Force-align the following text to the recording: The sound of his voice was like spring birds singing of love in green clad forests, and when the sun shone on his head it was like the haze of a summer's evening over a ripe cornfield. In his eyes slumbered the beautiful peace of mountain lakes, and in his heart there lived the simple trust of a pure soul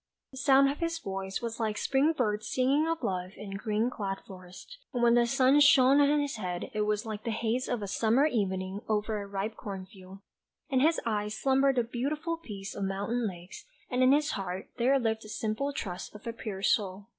The 0.31 0.37
sound 0.37 0.67
of 0.71 0.79
his 0.79 0.97
voice 0.97 1.43
was 1.43 1.59
like 1.59 1.77
spring 1.77 2.13
birds 2.13 2.47
singing 2.47 2.87
of 2.87 3.03
love 3.03 3.33
in 3.37 3.51
green 3.51 3.91
clad 3.91 4.19
forests, 4.25 4.79
and 4.91 5.03
when 5.03 5.13
the 5.13 5.27
sun 5.27 5.59
shone 5.59 6.01
on 6.01 6.19
his 6.19 6.37
head 6.37 6.71
it 6.73 6.87
was 6.87 7.05
like 7.05 7.23
the 7.23 7.29
haze 7.29 7.69
of 7.69 7.83
a 7.83 7.87
summer's 7.87 8.33
evening 8.33 8.81
over 8.89 9.21
a 9.21 9.27
ripe 9.27 9.55
cornfield. 9.55 10.17
In 10.71 10.79
his 10.79 10.99
eyes 11.05 11.37
slumbered 11.37 11.75
the 11.75 11.83
beautiful 11.83 12.35
peace 12.37 12.73
of 12.73 12.83
mountain 12.85 13.27
lakes, 13.27 13.65
and 13.91 14.01
in 14.01 14.11
his 14.11 14.31
heart 14.31 14.69
there 14.79 14.97
lived 14.97 15.21
the 15.21 15.29
simple 15.29 15.71
trust 15.71 16.15
of 16.15 16.25
a 16.25 16.33
pure 16.33 16.63
soul 16.63 17.05